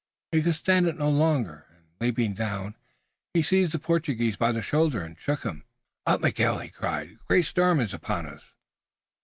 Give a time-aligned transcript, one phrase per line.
[0.31, 2.73] He could stand it no longer, and, leaping down,
[3.35, 5.63] he seized the Portuguese by the shoulder and shook him.
[6.07, 7.11] "Up, Miguel," he cried.
[7.21, 8.41] "A great storm is upon us!"